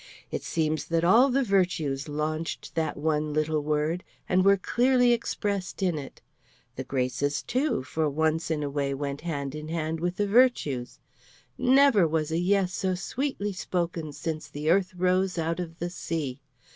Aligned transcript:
It 0.31 0.41
seems 0.41 0.85
that 0.85 1.03
all 1.03 1.29
the 1.29 1.43
virtues 1.43 2.09
launched 2.09 2.73
that 2.73 2.97
one 2.97 3.33
little 3.33 3.61
word, 3.61 4.03
and 4.27 4.43
were 4.43 4.57
clearly 4.57 5.13
expressed 5.13 5.83
in 5.83 5.99
it. 5.99 6.23
The 6.75 6.83
graces, 6.83 7.43
too, 7.43 7.83
for 7.83 8.09
once 8.09 8.49
in 8.49 8.63
a 8.63 8.69
way 8.71 8.95
went 8.95 9.21
hand 9.21 9.53
in 9.53 9.67
hand 9.67 9.99
with 9.99 10.15
the 10.17 10.25
virtues. 10.25 10.97
Never 11.55 12.07
was 12.07 12.31
a 12.31 12.39
"Yes" 12.39 12.73
so 12.73 12.95
sweetly 12.95 13.53
spoken 13.53 14.11
since 14.11 14.47
the 14.47 14.71
earth 14.71 14.91
rose 14.95 15.37
out 15.37 15.59
of 15.59 15.77
the 15.77 15.91
sea. 15.91 16.41